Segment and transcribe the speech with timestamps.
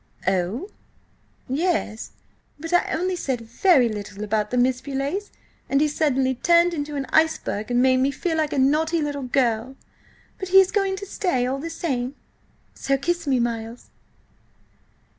[0.27, 0.67] "Oh!"
[1.47, 5.29] "Yes–but I only said very little about the Miss Beauleighs,
[5.69, 9.21] and he suddenly turned into an iceberg and made me feel like a naughty little
[9.21, 9.75] girl.
[10.39, 12.15] But he is going to stay, all the same;
[12.73, 13.91] so kiss me, Miles!"